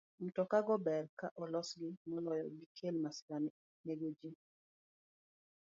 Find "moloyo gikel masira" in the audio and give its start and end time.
2.13-3.37